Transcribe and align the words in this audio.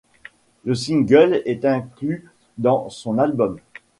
Le 0.65 0.73
single 0.73 1.43
est 1.45 1.63
inclus 1.63 2.27
dans 2.57 2.89
son 2.89 3.19
album'. 3.19 3.59